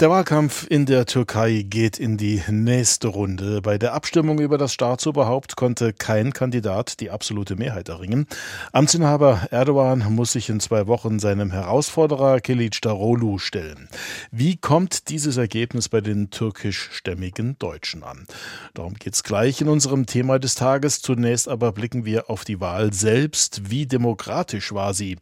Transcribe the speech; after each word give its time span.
Der 0.00 0.08
Wahlkampf 0.08 0.66
in 0.66 0.86
der 0.86 1.04
Türkei 1.04 1.60
geht 1.60 1.98
in 1.98 2.16
die 2.16 2.42
nächste 2.48 3.08
Runde. 3.08 3.60
Bei 3.60 3.76
der 3.76 3.92
Abstimmung 3.92 4.38
über 4.38 4.56
das 4.56 4.72
Staatsoberhaupt 4.72 5.56
konnte 5.56 5.92
kein 5.92 6.32
Kandidat 6.32 7.00
die 7.00 7.10
absolute 7.10 7.54
Mehrheit 7.54 7.90
erringen. 7.90 8.26
Amtsinhaber 8.72 9.48
Erdogan 9.50 10.10
muss 10.14 10.32
sich 10.32 10.48
in 10.48 10.58
zwei 10.58 10.86
Wochen 10.86 11.18
seinem 11.18 11.50
Herausforderer 11.50 12.40
Kilic 12.40 12.80
Darolu 12.80 13.36
stellen. 13.36 13.90
Wie 14.30 14.56
kommt 14.56 15.10
dieses 15.10 15.36
Ergebnis 15.36 15.90
bei 15.90 16.00
den 16.00 16.30
türkischstämmigen 16.30 17.58
Deutschen 17.58 18.02
an? 18.02 18.26
Darum 18.72 18.94
geht's 18.94 19.22
gleich 19.22 19.60
in 19.60 19.68
unserem 19.68 20.06
Thema 20.06 20.38
des 20.38 20.54
Tages. 20.54 21.02
Zunächst 21.02 21.46
aber 21.46 21.72
blicken 21.72 22.06
wir 22.06 22.30
auf 22.30 22.46
die 22.46 22.58
Wahl 22.58 22.94
selbst. 22.94 23.68
Wie 23.70 23.84
demokratisch 23.84 24.72
war 24.72 24.94
sie? 24.94 25.18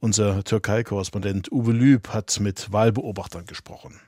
Unser 0.00 0.42
Türkei-Korrespondent 0.42 1.52
Uwe 1.52 1.70
Lüb 1.70 2.08
hat 2.08 2.40
mit 2.40 2.72
Wahlbeobachtern 2.72 3.46
gesprochen. 3.46 4.00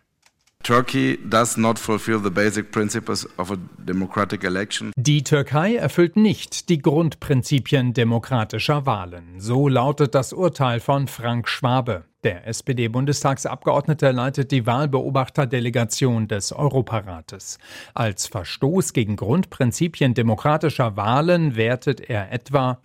Die 4.96 5.24
Türkei 5.24 5.76
erfüllt 5.76 6.16
nicht 6.16 6.68
die 6.68 6.76
Grundprinzipien 6.76 7.94
demokratischer 7.94 8.84
Wahlen. 8.84 9.40
So 9.40 9.68
lautet 9.68 10.14
das 10.14 10.34
Urteil 10.34 10.80
von 10.80 11.08
Frank 11.08 11.48
Schwabe. 11.48 12.04
Der 12.24 12.48
SPD-Bundestagsabgeordnete 12.48 14.10
leitet 14.10 14.50
die 14.50 14.66
Wahlbeobachterdelegation 14.66 16.26
des 16.26 16.50
Europarates. 16.50 17.58
Als 17.94 18.26
Verstoß 18.26 18.92
gegen 18.92 19.14
Grundprinzipien 19.14 20.14
demokratischer 20.14 20.96
Wahlen 20.96 21.54
wertet 21.54 22.00
er 22.10 22.32
etwa 22.32 22.80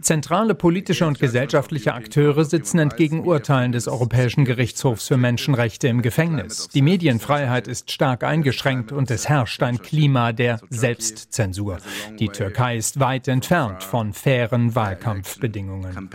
Zentrale 0.00 0.54
politische 0.54 1.06
und 1.06 1.18
gesellschaftliche 1.18 1.92
Akteure 1.92 2.46
sitzen 2.46 2.78
entgegen 2.78 3.26
Urteilen 3.26 3.72
des 3.72 3.86
Europäischen 3.86 4.46
Gerichtshofs 4.46 5.08
für 5.08 5.18
Menschenrechte 5.18 5.88
im 5.88 6.00
Gefängnis. 6.00 6.68
Die 6.68 6.80
Medienfreiheit 6.80 7.68
ist 7.68 7.90
stark 7.90 8.24
eingeschränkt 8.24 8.92
und 8.92 9.10
es 9.10 9.28
herrscht 9.28 9.62
ein 9.62 9.76
Klima 9.76 10.32
der 10.32 10.58
Selbstzensur. 10.70 11.76
Die 12.18 12.28
Türkei 12.28 12.78
ist 12.78 12.98
weit 12.98 13.28
entfernt 13.28 13.82
von 13.82 14.14
fairen 14.14 14.74
Wahlkampfbedingungen. 14.74 16.08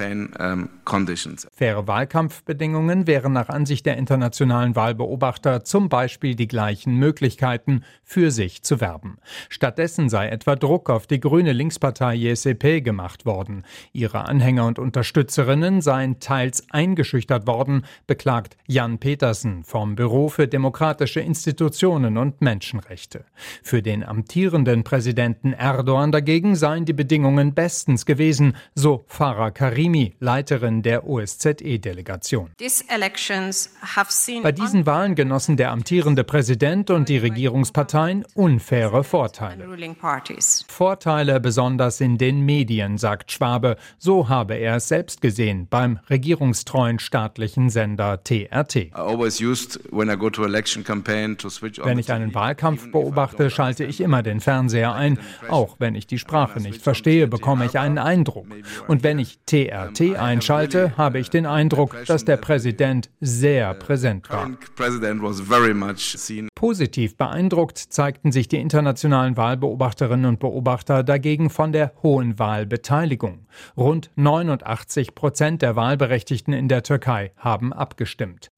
Faire 1.51 1.87
Wahlkampfbedingungen 1.87 3.07
wären 3.07 3.33
nach 3.33 3.49
Ansicht 3.49 3.85
der 3.85 3.97
internationalen 3.97 4.75
Wahlbeobachter 4.75 5.63
zum 5.63 5.89
Beispiel 5.89 6.35
die 6.35 6.47
gleichen 6.47 6.95
Möglichkeiten, 6.95 7.83
für 8.03 8.31
sich 8.31 8.63
zu 8.63 8.79
werben. 8.79 9.17
Stattdessen 9.49 10.09
sei 10.09 10.29
etwa 10.29 10.55
Druck 10.55 10.89
auf 10.89 11.07
die 11.07 11.19
grüne 11.19 11.53
Linkspartei 11.53 12.15
JCP 12.15 12.81
gemacht 12.81 13.25
worden. 13.25 13.63
Ihre 13.93 14.27
Anhänger 14.27 14.65
und 14.65 14.79
Unterstützerinnen 14.79 15.81
seien 15.81 16.19
teils 16.19 16.63
eingeschüchtert 16.71 17.47
worden, 17.47 17.83
beklagt 18.05 18.57
Jan 18.67 18.97
Petersen 18.99 19.63
vom 19.63 19.95
Büro 19.95 20.29
für 20.29 20.47
demokratische 20.47 21.19
Institutionen 21.19 22.17
und 22.17 22.41
Menschenrechte. 22.41 23.25
Für 23.63 23.81
den 23.81 24.03
amtierenden 24.03 24.83
Präsidenten 24.83 25.53
Erdogan 25.53 26.11
dagegen 26.11 26.55
seien 26.55 26.85
die 26.85 26.93
Bedingungen 26.93 27.53
bestens 27.53 28.05
gewesen, 28.05 28.55
so 28.75 29.03
Farah 29.07 29.51
Karimi, 29.51 30.15
Leiterin 30.37 30.83
der 30.83 31.07
OSZE-Delegation. 31.07 32.51
Bei 34.43 34.51
diesen 34.51 34.85
Wahlen 34.85 35.15
genossen 35.15 35.57
der 35.57 35.71
amtierende 35.71 36.23
Präsident 36.23 36.91
und 36.91 37.09
die 37.09 37.17
Regierungsparteien 37.17 38.23
unfaire 38.35 39.03
Vorteile. 39.03 39.67
Vorteile 40.67 41.39
besonders 41.39 42.01
in 42.01 42.19
den 42.19 42.41
Medien, 42.41 42.99
sagt 42.99 43.31
Schwabe. 43.31 43.77
So 43.97 44.29
habe 44.29 44.53
er 44.53 44.75
es 44.75 44.87
selbst 44.87 45.21
gesehen 45.21 45.67
beim 45.67 45.99
regierungstreuen 46.07 46.99
staatlichen 46.99 47.71
Sender 47.71 48.23
TRT. 48.23 48.91
Wenn 51.83 51.99
ich 51.99 52.11
einen 52.11 52.35
Wahlkampf 52.35 52.91
beobachte, 52.91 53.49
schalte 53.49 53.85
ich 53.85 54.01
immer 54.01 54.21
den 54.21 54.39
Fernseher 54.39 54.93
ein. 54.93 55.17
Auch 55.49 55.77
wenn 55.79 55.95
ich 55.95 56.05
die 56.05 56.19
Sprache 56.19 56.59
nicht 56.61 56.83
verstehe, 56.83 57.27
bekomme 57.27 57.65
ich 57.65 57.79
einen 57.79 57.97
Eindruck. 57.97 58.45
Und 58.87 59.01
wenn 59.03 59.17
ich 59.17 59.39
TRT 59.47 60.15
einschalte, 60.27 60.97
habe 60.97 61.19
ich 61.19 61.29
den 61.29 61.45
Eindruck, 61.45 61.95
dass 62.05 62.25
der 62.25 62.37
Präsident 62.37 63.09
sehr 63.19 63.73
präsent 63.73 64.29
war. 64.29 64.49
Positiv 66.55 67.17
beeindruckt 67.17 67.77
zeigten 67.77 68.31
sich 68.31 68.47
die 68.47 68.57
internationalen 68.57 69.37
Wahlbeobachterinnen 69.37 70.25
und 70.25 70.39
Beobachter 70.39 71.03
dagegen 71.03 71.49
von 71.49 71.71
der 71.71 71.93
hohen 72.03 72.39
Wahlbeteiligung. 72.39 73.47
Rund 73.75 74.11
89 74.15 75.15
Prozent 75.15 75.61
der 75.61 75.75
Wahlberechtigten 75.75 76.53
in 76.53 76.67
der 76.67 76.83
Türkei 76.83 77.31
haben 77.37 77.73
abgestimmt. 77.73 78.49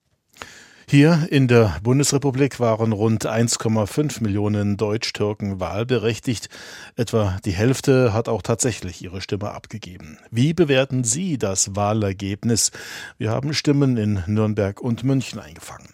Hier 0.91 1.27
in 1.29 1.47
der 1.47 1.75
Bundesrepublik 1.83 2.59
waren 2.59 2.93
rund 2.93 3.27
1,5 3.27 4.23
Millionen 4.23 4.75
Deutsch-Türken 4.75 5.59
wahlberechtigt. 5.59 6.49
Etwa 6.95 7.37
die 7.45 7.51
Hälfte 7.51 8.11
hat 8.11 8.27
auch 8.27 8.41
tatsächlich 8.41 9.03
ihre 9.03 9.21
Stimme 9.21 9.51
abgegeben. 9.51 10.17
Wie 10.31 10.55
bewerten 10.55 11.03
Sie 11.03 11.37
das 11.37 11.75
Wahlergebnis? 11.75 12.71
Wir 13.19 13.29
haben 13.29 13.53
Stimmen 13.53 13.97
in 13.97 14.23
Nürnberg 14.25 14.81
und 14.81 15.03
München 15.03 15.39
eingefangen. 15.39 15.89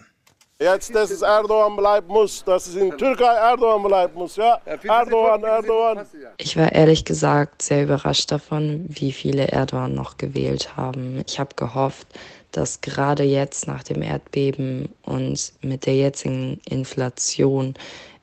Jetzt, 0.62 0.96
dass 0.96 1.12
es 1.12 1.22
Erdogan 1.22 1.76
bleiben 1.76 2.08
muss, 2.08 2.42
dass 2.46 2.68
es 2.68 2.78
in 2.78 2.98
Türkei 2.98 3.26
Erdogan 3.26 3.84
bleiben 3.84 4.14
muss, 4.14 4.38
ja? 4.38 4.62
Erdogan, 4.64 5.44
Erdogan. 5.44 6.06
Ich 6.38 6.56
war 6.56 6.72
ehrlich 6.72 7.04
gesagt 7.04 7.62
sehr 7.62 7.84
überrascht 7.84 8.32
davon, 8.32 8.86
wie 8.88 9.12
viele 9.12 9.50
Erdogan 9.50 9.94
noch 9.94 10.16
gewählt 10.16 10.78
haben. 10.78 11.22
Ich 11.28 11.42
habe 11.42 11.54
gehofft, 11.58 12.08
dass 12.52 12.82
gerade 12.82 13.24
jetzt 13.24 13.68
nach 13.68 13.84
dem 13.84 14.02
Erdbeben 14.02 14.90
und 15.04 15.54
mit 15.62 15.86
der 15.86 15.96
jetzigen 15.96 16.60
Inflation 16.70 17.74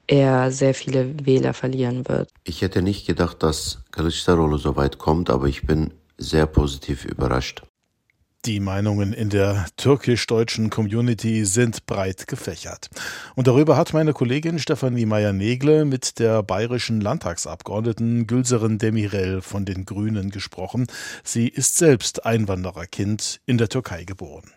er 0.07 0.51
sehr 0.51 0.75
viele 0.75 1.15
Wähler 1.27 1.55
verlieren 1.55 2.09
wird. 2.09 2.29
Ich 2.45 2.63
hätte 2.63 2.83
nicht 2.83 3.07
gedacht, 3.07 3.43
dass 3.43 3.79
Kılıçdaroğlu 3.93 4.59
so 4.59 4.77
weit 4.77 4.99
kommt, 4.99 5.31
aber 5.31 5.47
ich 5.47 5.63
bin 5.63 5.93
sehr 6.19 6.47
positiv 6.47 7.05
überrascht. 7.05 7.63
Die 8.45 8.59
Meinungen 8.59 9.13
in 9.13 9.29
der 9.29 9.67
türkisch-deutschen 9.77 10.69
Community 10.69 11.45
sind 11.45 11.87
breit 11.87 12.27
gefächert. 12.27 12.91
Und 13.37 13.47
darüber 13.47 13.77
hat 13.77 13.93
meine 13.93 14.13
Kollegin 14.13 14.59
Stefanie 14.59 15.07
Meyer-Negle 15.07 15.85
mit 15.85 16.19
der 16.19 16.43
bayerischen 16.43 17.01
Landtagsabgeordneten 17.01 18.27
Gülserin 18.27 18.79
Demirel 18.79 19.43
von 19.43 19.65
den 19.65 19.85
Grünen 19.85 20.31
gesprochen. 20.31 20.89
Sie 21.23 21.47
ist 21.47 21.79
selbst 21.79 22.27
Einwandererkind 22.27 23.41
in 23.47 23.59
der 23.59 23.69
Türkei 23.69 24.03
geboren. 24.03 24.51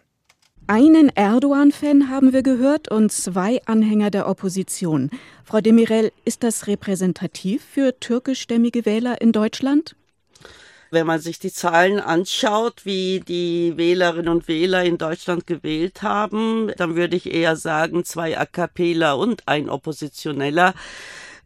Einen 0.65 1.09
Erdogan-Fan 1.09 2.09
haben 2.09 2.33
wir 2.33 2.41
gehört 2.41 2.89
und 2.89 3.11
zwei 3.11 3.61
Anhänger 3.67 4.09
der 4.09 4.27
Opposition. 4.27 5.11
Frau 5.43 5.61
Demirel, 5.61 6.11
ist 6.25 6.41
das 6.41 6.65
repräsentativ 6.65 7.63
für 7.63 7.99
türkischstämmige 7.99 8.83
Wähler 8.87 9.21
in 9.21 9.31
Deutschland? 9.31 9.95
Wenn 10.95 11.07
man 11.07 11.19
sich 11.19 11.39
die 11.39 11.51
Zahlen 11.51 11.99
anschaut, 11.99 12.85
wie 12.85 13.19
die 13.19 13.73
Wählerinnen 13.75 14.29
und 14.29 14.47
Wähler 14.47 14.85
in 14.85 14.97
Deutschland 14.97 15.45
gewählt 15.45 16.03
haben, 16.03 16.71
dann 16.77 16.95
würde 16.95 17.17
ich 17.17 17.29
eher 17.29 17.57
sagen, 17.57 18.05
zwei 18.05 18.39
AKPler 18.39 19.17
und 19.17 19.45
ein 19.45 19.69
Oppositioneller 19.69 20.73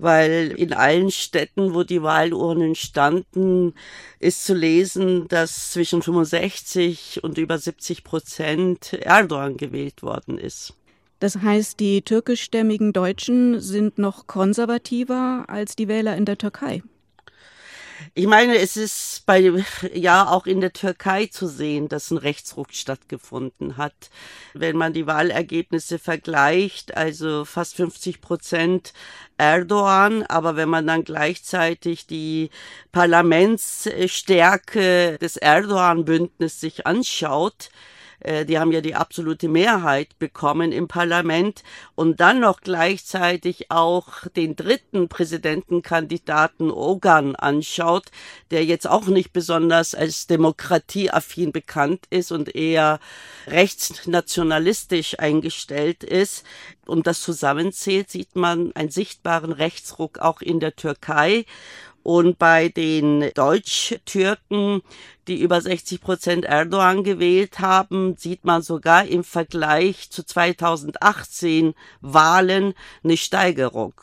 weil 0.01 0.53
in 0.55 0.71
allen 0.71 1.11
Städten, 1.11 1.73
wo 1.73 1.83
die 1.83 2.01
Wahlurnen 2.01 2.73
standen, 2.75 3.73
ist 4.19 4.45
zu 4.45 4.53
lesen, 4.53 5.27
dass 5.27 5.71
zwischen 5.71 6.01
65 6.01 7.21
und 7.21 7.37
über 7.37 7.57
70 7.57 8.05
Prozent 8.05 8.93
Erdogan 8.93 9.57
gewählt 9.57 10.01
worden 10.01 10.37
ist. 10.37 10.73
Das 11.19 11.35
heißt, 11.37 11.81
die 11.81 12.01
türkischstämmigen 12.03 12.93
Deutschen 12.93 13.59
sind 13.59 13.97
noch 13.97 14.25
konservativer 14.25 15.43
als 15.49 15.75
die 15.75 15.89
Wähler 15.89 16.15
in 16.15 16.23
der 16.23 16.37
Türkei. 16.37 16.81
Ich 18.13 18.27
meine, 18.27 18.57
es 18.57 18.77
ist 18.77 19.23
bei, 19.25 19.51
ja, 19.93 20.29
auch 20.29 20.45
in 20.45 20.61
der 20.61 20.71
Türkei 20.73 21.25
zu 21.27 21.47
sehen, 21.47 21.87
dass 21.89 22.11
ein 22.11 22.17
Rechtsruck 22.17 22.73
stattgefunden 22.73 23.77
hat. 23.77 24.09
Wenn 24.53 24.77
man 24.77 24.93
die 24.93 25.07
Wahlergebnisse 25.07 25.99
vergleicht, 25.99 26.95
also 26.95 27.43
fast 27.45 27.75
50 27.75 28.21
Prozent 28.21 28.93
Erdogan, 29.37 30.23
aber 30.23 30.55
wenn 30.55 30.69
man 30.69 30.87
dann 30.87 31.03
gleichzeitig 31.03 32.07
die 32.07 32.49
Parlamentsstärke 32.91 35.17
des 35.19 35.37
Erdogan-Bündnisses 35.37 36.59
sich 36.59 36.87
anschaut, 36.87 37.69
äh, 38.21 38.45
die 38.45 38.59
haben 38.59 38.71
ja 38.71 38.81
die 38.81 38.95
absolute 38.95 39.47
Mehrheit 39.47 40.17
bekommen 40.19 40.71
im 40.71 40.87
Parlament 40.87 41.63
und 41.95 42.19
dann 42.19 42.39
noch 42.39 42.61
gleichzeitig 42.61 43.71
auch 43.71 44.27
den 44.35 44.55
dritten 44.55 45.09
Präsidentenkandidaten 45.09 46.71
Ogan 46.71 47.35
anschaut, 47.35 48.07
der 48.51 48.65
jetzt 48.65 48.87
auch 48.87 49.07
nicht 49.07 49.33
besonders 49.33 49.95
als 49.95 50.27
demokratieaffin 50.27 51.51
bekannt 51.51 52.05
ist 52.09 52.31
und 52.31 52.55
eher 52.55 52.99
rechtsnationalistisch 53.47 55.19
eingestellt 55.19 56.03
ist 56.03 56.45
und 56.89 57.07
das 57.07 57.21
zusammenzählt, 57.21 58.09
sieht 58.09 58.35
man 58.35 58.71
einen 58.75 58.89
sichtbaren 58.89 59.51
Rechtsruck 59.51 60.19
auch 60.19 60.41
in 60.41 60.59
der 60.59 60.75
Türkei. 60.75 61.45
Und 62.01 62.39
bei 62.39 62.69
den 62.69 63.29
Deutsch-Türken, 63.35 64.81
die 65.29 65.39
über 65.39 65.61
60 65.61 66.01
Prozent 66.01 66.45
Erdogan 66.45 67.03
gewählt 67.03 67.59
haben, 67.59 68.15
sieht 68.17 68.43
man 68.43 68.61
sogar 68.61 69.05
im 69.07 69.23
Vergleich 69.23 70.09
zu 70.09 70.25
2018 70.25 71.73
Wahlen 72.01 72.73
eine 73.03 73.15
Steigerung. 73.15 73.93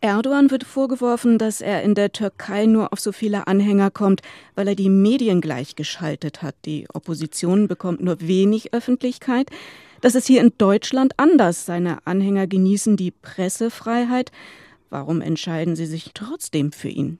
Erdogan 0.00 0.50
wird 0.50 0.64
vorgeworfen, 0.64 1.36
dass 1.36 1.60
er 1.60 1.82
in 1.82 1.94
der 1.94 2.12
Türkei 2.12 2.64
nur 2.64 2.92
auf 2.92 3.00
so 3.00 3.12
viele 3.12 3.46
Anhänger 3.46 3.90
kommt, 3.90 4.22
weil 4.54 4.68
er 4.68 4.74
die 4.74 4.88
Medien 4.88 5.42
gleichgeschaltet 5.42 6.40
hat. 6.40 6.54
Die 6.64 6.86
Opposition 6.94 7.68
bekommt 7.68 8.00
nur 8.02 8.20
wenig 8.20 8.72
Öffentlichkeit. 8.72 9.50
Das 10.00 10.14
ist 10.14 10.26
hier 10.26 10.40
in 10.40 10.54
Deutschland 10.56 11.12
anders. 11.18 11.66
Seine 11.66 11.98
Anhänger 12.06 12.46
genießen 12.46 12.96
die 12.96 13.10
Pressefreiheit. 13.10 14.32
Warum 14.88 15.20
entscheiden 15.20 15.76
sie 15.76 15.86
sich 15.86 16.12
trotzdem 16.14 16.72
für 16.72 16.88
ihn? 16.88 17.18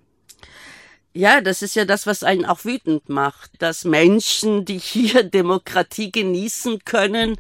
Ja, 1.12 1.41
das 1.41 1.62
ist 1.62 1.75
ja 1.75 1.85
das, 1.85 2.07
was 2.07 2.23
einen 2.23 2.45
auch 2.45 2.65
wütend 2.65 3.09
macht, 3.09 3.51
dass 3.59 3.85
Menschen, 3.85 4.65
die 4.65 4.79
hier 4.79 5.25
Demokratie 5.25 6.12
genießen 6.12 6.85
können 6.85 7.37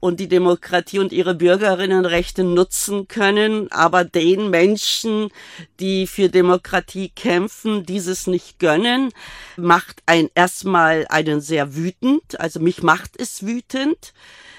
und 0.00 0.18
die 0.18 0.26
Demokratie 0.26 0.98
und 0.98 1.12
ihre 1.12 1.36
Bürgerinnenrechte 1.36 2.42
nutzen 2.42 3.06
können, 3.06 3.70
aber 3.70 4.02
den 4.02 4.50
Menschen, 4.50 5.28
die 5.78 6.08
für 6.08 6.30
Demokratie 6.30 7.10
kämpfen, 7.10 7.86
dieses 7.86 8.26
nicht 8.26 8.58
gönnen, 8.58 9.12
macht 9.56 10.02
ein 10.06 10.28
erstmal 10.34 11.06
einen 11.08 11.40
sehr 11.40 11.76
wütend, 11.76 12.40
also 12.40 12.58
mich 12.58 12.82
macht 12.82 13.12
es 13.20 13.46
wütend. 13.46 14.14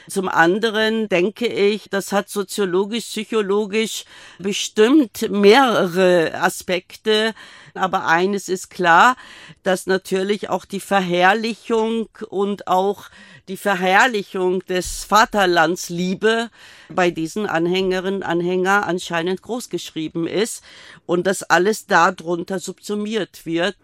Zum 0.09 0.27
anderen 0.27 1.07
denke 1.07 1.47
ich, 1.47 1.89
das 1.89 2.11
hat 2.11 2.29
soziologisch, 2.29 3.05
psychologisch 3.05 4.05
bestimmt 4.37 5.29
mehrere 5.29 6.33
Aspekte. 6.35 7.33
Aber 7.73 8.05
eines 8.05 8.49
ist 8.49 8.69
klar, 8.69 9.15
dass 9.63 9.87
natürlich 9.87 10.49
auch 10.49 10.65
die 10.65 10.81
Verherrlichung 10.81 12.09
und 12.29 12.67
auch 12.67 13.09
die 13.47 13.57
Verherrlichung 13.57 14.65
des 14.65 15.05
Vaterlandsliebe 15.05 16.49
bei 16.89 17.09
diesen 17.09 17.45
Anhängerinnen 17.45 18.23
Anhänger 18.23 18.85
anscheinend 18.85 19.41
großgeschrieben 19.41 20.27
ist 20.27 20.63
und 21.05 21.27
dass 21.27 21.43
alles 21.43 21.87
darunter 21.87 22.59
subsumiert 22.59 23.45
wird. 23.45 23.75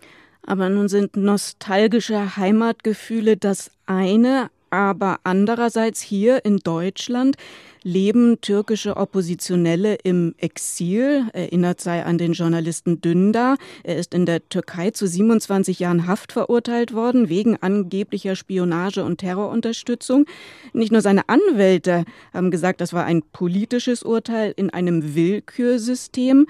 Aber 0.46 0.70
nun 0.70 0.88
sind 0.88 1.18
nostalgische 1.18 2.38
Heimatgefühle 2.38 3.38
das 3.38 3.72
eine, 3.86 4.50
aber 4.72 5.20
andererseits 5.24 6.02
hier 6.02 6.46
in 6.46 6.58
Deutschland 6.58 7.36
leben 7.84 8.42
türkische 8.42 8.98
Oppositionelle 8.98 9.96
im 10.04 10.36
Exil. 10.38 11.28
Erinnert 11.34 11.82
sei 11.82 12.04
an 12.04 12.18
den 12.18 12.34
Journalisten 12.34 13.02
Dündar. 13.02 13.58
Er 13.84 13.98
ist 13.98 14.14
in 14.14 14.26
der 14.26 14.48
Türkei 14.50 14.92
zu 14.92 15.08
27 15.08 15.80
Jahren 15.80 16.08
Haft 16.08 16.32
verurteilt 16.32 16.94
worden 16.94 17.30
wegen 17.30 17.58
angeblicher 17.58 18.36
Spionage 18.36 19.04
und 19.04 19.20
Terrorunterstützung. 19.20 20.26
Nicht 20.74 20.92
nur 20.92 21.02
seine 21.02 21.30
Anwälte 21.30 22.06
haben 22.34 22.52
gesagt, 22.52 22.82
das 22.82 22.94
war 22.94 23.06
ein 23.06 23.22
politisches 23.32 24.04
Urteil 24.04 24.54
in 24.56 24.70
einem 24.70 25.16
Willkürsystem. 25.16 26.48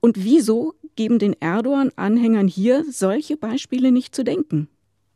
Und 0.00 0.22
wieso 0.22 0.74
geben 0.94 1.18
den 1.18 1.34
Erdogan-Anhängern 1.40 2.48
hier 2.48 2.84
solche 2.90 3.36
Beispiele 3.36 3.92
nicht 3.92 4.14
zu 4.14 4.24
denken? 4.24 4.68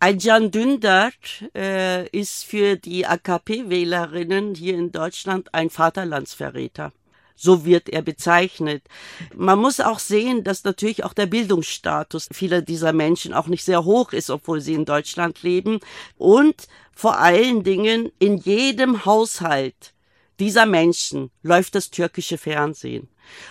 Aycan 0.02 0.50
Dündar 0.50 1.10
äh, 1.54 2.08
ist 2.08 2.46
für 2.46 2.76
die 2.76 3.06
AKP-Wählerinnen 3.06 4.54
hier 4.54 4.74
in 4.78 4.92
Deutschland 4.92 5.52
ein 5.52 5.68
Vaterlandsverräter. 5.68 6.92
So 7.36 7.66
wird 7.66 7.90
er 7.90 8.00
bezeichnet. 8.00 8.82
Man 9.34 9.58
muss 9.58 9.78
auch 9.78 9.98
sehen, 9.98 10.42
dass 10.42 10.64
natürlich 10.64 11.04
auch 11.04 11.12
der 11.12 11.26
Bildungsstatus 11.26 12.28
vieler 12.32 12.62
dieser 12.62 12.94
Menschen 12.94 13.34
auch 13.34 13.46
nicht 13.46 13.62
sehr 13.62 13.84
hoch 13.84 14.14
ist, 14.14 14.30
obwohl 14.30 14.62
sie 14.62 14.72
in 14.72 14.86
Deutschland 14.86 15.42
leben. 15.42 15.80
Und 16.16 16.66
vor 16.94 17.18
allen 17.18 17.62
Dingen 17.62 18.10
in 18.18 18.38
jedem 18.38 19.04
Haushalt 19.04 19.92
dieser 20.40 20.66
Menschen 20.66 21.30
läuft 21.42 21.74
das 21.74 21.90
türkische 21.90 22.38
Fernsehen. 22.38 23.08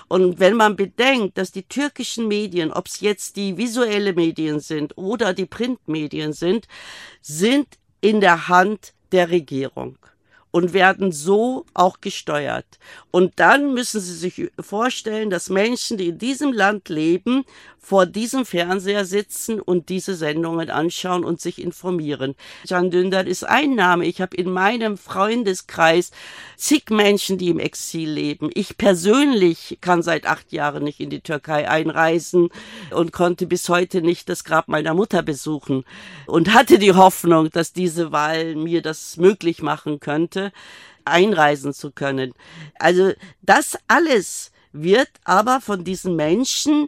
Und 0.08 0.40
wenn 0.40 0.56
man 0.56 0.76
bedenkt, 0.76 1.38
dass 1.38 1.52
die 1.52 1.64
türkischen 1.64 2.28
Medien, 2.28 2.74
ob 2.74 2.88
es 2.88 3.00
jetzt 3.00 3.36
die 3.38 3.58
visuelle 3.58 4.14
Medien 4.14 4.60
sind 4.60 4.98
oder 4.98 5.34
die 5.34 5.46
Printmedien 5.46 6.34
sind, 6.34 6.68
sind 7.22 7.68
in 8.02 8.20
der 8.20 8.48
Hand 8.48 8.94
der 9.12 9.30
Regierung 9.30 9.98
und 10.52 10.74
werden 10.74 11.12
so 11.12 11.66
auch 11.74 12.02
gesteuert. 12.02 12.66
Und 13.12 13.34
dann 13.40 13.74
müssen 13.74 14.02
Sie 14.02 14.16
sich 14.16 14.52
vorstellen, 14.60 15.30
dass 15.30 15.50
Menschen, 15.50 15.98
die 15.98 16.10
in 16.10 16.18
diesem 16.18 16.54
Land 16.54 16.90
leben, 16.90 17.46
vor 17.90 18.06
diesem 18.06 18.46
Fernseher 18.46 19.04
sitzen 19.04 19.60
und 19.60 19.90
diese 19.90 20.14
Sendungen 20.14 20.70
anschauen 20.70 21.24
und 21.24 21.42
sich 21.42 21.60
informieren. 21.60 22.36
Can 22.68 22.92
Dündar 22.92 23.26
ist 23.26 23.44
ein 23.44 23.74
Name. 23.74 24.06
Ich 24.06 24.22
habe 24.22 24.38
in 24.38 24.52
meinem 24.52 24.96
Freundeskreis 24.96 26.12
zig 26.56 26.92
Menschen, 26.92 27.40
die 27.40 27.50
im 27.50 27.58
Exil 27.58 28.12
leben. 28.12 28.52
Ich 28.54 28.78
persönlich 28.78 29.80
kann 29.82 30.04
seit 30.04 30.28
acht 30.28 30.52
Jahren 30.52 30.84
nicht 30.84 31.00
in 31.00 31.10
die 31.10 31.22
Türkei 31.22 31.68
einreisen 31.68 32.50
und 32.92 33.12
konnte 33.12 33.48
bis 33.48 33.70
heute 33.70 34.04
nicht 34.04 34.30
das 34.30 34.44
Grab 34.44 34.68
meiner 34.68 34.94
Mutter 34.94 35.24
besuchen 35.24 35.84
und 36.28 36.54
hatte 36.54 36.78
die 36.78 36.94
Hoffnung, 36.94 37.50
dass 37.50 37.74
diese 37.74 38.12
Wahl 38.12 38.56
mir 38.56 38.84
das 38.84 39.18
möglich 39.18 39.64
machen 39.64 40.00
könnte, 40.00 40.39
einreisen 41.06 41.74
zu 41.74 41.92
können. 41.92 42.34
Also 42.78 43.14
das 43.42 43.78
alles 43.88 44.52
wird 44.72 45.10
aber 45.24 45.62
von 45.62 45.84
diesen 45.84 46.16
Menschen 46.16 46.88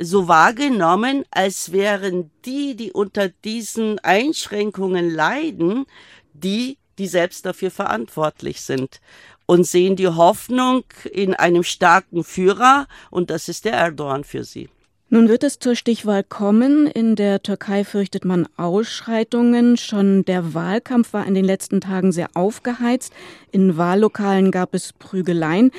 so 0.00 0.28
wahrgenommen, 0.28 1.24
als 1.30 1.72
wären 1.72 2.30
die, 2.44 2.76
die 2.76 2.92
unter 2.92 3.28
diesen 3.28 3.98
Einschränkungen 3.98 5.10
leiden, 5.10 5.86
die, 6.32 6.78
die 6.98 7.08
selbst 7.08 7.44
dafür 7.44 7.70
verantwortlich 7.70 8.62
sind 8.62 9.00
und 9.44 9.64
sehen 9.64 9.96
die 9.96 10.08
Hoffnung 10.08 10.84
in 11.12 11.34
einem 11.34 11.62
starken 11.62 12.24
Führer 12.24 12.86
und 13.10 13.30
das 13.30 13.48
ist 13.48 13.64
der 13.64 13.74
Erdogan 13.74 14.24
für 14.24 14.44
sie. 14.44 14.68
Nun 15.08 15.28
wird 15.28 15.44
es 15.44 15.60
zur 15.60 15.76
Stichwahl 15.76 16.24
kommen. 16.24 16.88
In 16.88 17.14
der 17.14 17.40
Türkei 17.40 17.84
fürchtet 17.84 18.24
man 18.24 18.48
Ausschreitungen. 18.56 19.76
Schon 19.76 20.24
der 20.24 20.52
Wahlkampf 20.52 21.12
war 21.12 21.24
in 21.26 21.34
den 21.34 21.44
letzten 21.44 21.80
Tagen 21.80 22.10
sehr 22.10 22.28
aufgeheizt. 22.34 23.12
In 23.52 23.76
Wahllokalen 23.76 24.50
gab 24.50 24.74
es 24.74 24.92
Prügeleien. 24.92 25.70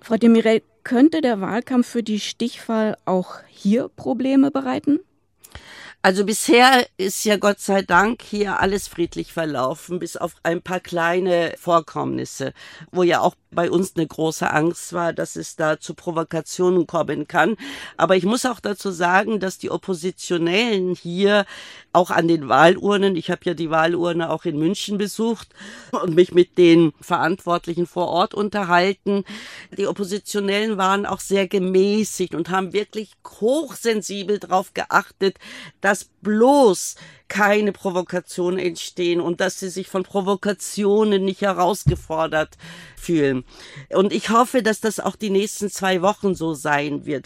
Frau 0.00 0.16
Demirel, 0.16 0.62
könnte 0.84 1.20
der 1.20 1.40
Wahlkampf 1.40 1.88
für 1.88 2.04
die 2.04 2.20
Stichwahl 2.20 2.96
auch 3.06 3.38
hier 3.48 3.88
Probleme 3.88 4.52
bereiten? 4.52 5.00
Also 6.02 6.24
bisher 6.24 6.86
ist 6.98 7.24
ja 7.24 7.36
Gott 7.36 7.58
sei 7.58 7.82
Dank 7.82 8.22
hier 8.22 8.60
alles 8.60 8.86
friedlich 8.86 9.32
verlaufen, 9.32 9.98
bis 9.98 10.16
auf 10.16 10.34
ein 10.44 10.62
paar 10.62 10.78
kleine 10.78 11.54
Vorkommnisse, 11.58 12.52
wo 12.92 13.02
ja 13.02 13.20
auch 13.20 13.34
bei 13.50 13.70
uns 13.70 13.96
eine 13.96 14.06
große 14.06 14.48
Angst 14.48 14.92
war, 14.92 15.12
dass 15.12 15.34
es 15.34 15.56
da 15.56 15.80
zu 15.80 15.94
Provokationen 15.94 16.86
kommen 16.86 17.26
kann. 17.26 17.56
Aber 17.96 18.14
ich 18.14 18.24
muss 18.24 18.46
auch 18.46 18.60
dazu 18.60 18.92
sagen, 18.92 19.40
dass 19.40 19.58
die 19.58 19.70
Oppositionellen 19.70 20.94
hier 20.94 21.44
auch 21.92 22.10
an 22.10 22.28
den 22.28 22.48
Wahlurnen, 22.48 23.16
ich 23.16 23.30
habe 23.30 23.40
ja 23.44 23.54
die 23.54 23.70
Wahlurne 23.70 24.30
auch 24.30 24.44
in 24.44 24.58
München 24.58 24.98
besucht 24.98 25.48
und 25.90 26.14
mich 26.14 26.32
mit 26.34 26.58
den 26.58 26.92
Verantwortlichen 27.00 27.86
vor 27.86 28.08
Ort 28.08 28.34
unterhalten. 28.34 29.24
Die 29.76 29.86
Oppositionellen 29.86 30.76
waren 30.76 31.06
auch 31.06 31.20
sehr 31.20 31.48
gemäßigt 31.48 32.34
und 32.34 32.50
haben 32.50 32.74
wirklich 32.74 33.12
hochsensibel 33.26 34.38
darauf 34.38 34.74
geachtet, 34.74 35.38
dass 35.96 36.10
bloß 36.20 36.96
keine 37.28 37.72
Provokationen 37.72 38.58
entstehen 38.58 39.20
und 39.20 39.40
dass 39.40 39.58
sie 39.58 39.70
sich 39.70 39.88
von 39.88 40.02
Provokationen 40.02 41.24
nicht 41.24 41.40
herausgefordert 41.40 42.58
fühlen. 42.96 43.44
Und 43.90 44.12
ich 44.12 44.30
hoffe, 44.30 44.62
dass 44.62 44.80
das 44.80 45.00
auch 45.00 45.16
die 45.16 45.30
nächsten 45.30 45.70
zwei 45.70 46.02
Wochen 46.02 46.34
so 46.34 46.52
sein 46.54 47.06
wird. 47.06 47.24